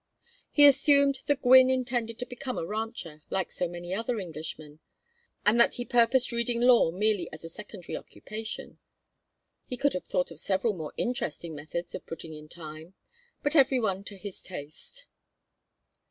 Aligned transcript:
He 0.49 0.65
assumed 0.65 1.19
that 1.27 1.43
Gwynne 1.43 1.69
intended 1.69 2.17
to 2.17 2.25
become 2.25 2.57
a 2.57 2.65
rancher, 2.65 3.21
like 3.29 3.51
so 3.51 3.67
many 3.67 3.93
other 3.93 4.17
Englishmen, 4.19 4.79
and 5.45 5.59
that 5.59 5.75
he 5.75 5.85
purposed 5.85 6.31
reading 6.31 6.59
law 6.59 6.89
merely 6.89 7.31
as 7.31 7.43
a 7.43 7.49
secondary 7.49 7.95
occupation. 7.95 8.79
He 9.67 9.77
could 9.77 9.93
have 9.93 10.07
thought 10.07 10.31
of 10.31 10.39
several 10.39 10.73
more 10.73 10.93
interesting 10.97 11.53
methods 11.53 11.93
of 11.93 12.07
putting 12.07 12.33
in 12.33 12.49
time; 12.49 12.95
but 13.43 13.55
every 13.55 13.79
one 13.79 14.03
to 14.05 14.17
his 14.17 14.41
taste. 14.41 15.05